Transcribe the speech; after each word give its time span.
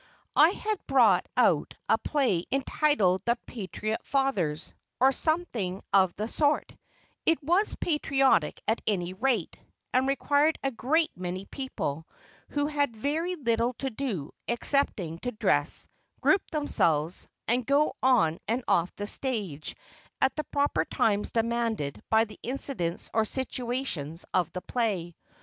I 0.35 0.49
had 0.49 0.79
brought 0.87 1.27
out 1.37 1.75
a 1.87 1.95
play 1.99 2.43
entitled 2.51 3.21
"The 3.25 3.37
Patriot 3.45 4.03
Fathers," 4.03 4.73
or 4.99 5.11
something 5.11 5.83
of 5.93 6.15
the 6.15 6.27
sort; 6.27 6.75
it 7.23 7.37
was 7.43 7.75
patriotic 7.79 8.63
at 8.67 8.81
any 8.87 9.13
rate, 9.13 9.59
and 9.93 10.07
required 10.07 10.57
a 10.63 10.71
great 10.71 11.11
many 11.15 11.45
people, 11.45 12.07
who 12.49 12.65
had 12.65 12.95
very 12.95 13.35
little 13.35 13.73
to 13.75 13.91
do 13.91 14.31
excepting 14.47 15.19
to 15.19 15.31
dress, 15.33 15.87
group 16.19 16.41
themselves, 16.49 17.27
and 17.47 17.63
go 17.67 17.93
on 18.01 18.39
and 18.47 18.63
off 18.67 18.91
the 18.95 19.05
stage 19.05 19.75
at 20.19 20.35
the 20.35 20.45
proper 20.45 20.83
times 20.83 21.29
demanded 21.29 22.01
by 22.09 22.25
the 22.25 22.39
incidents 22.41 23.11
or 23.13 23.23
situations 23.23 24.25
of 24.33 24.51
the 24.51 24.61
play. 24.63 25.13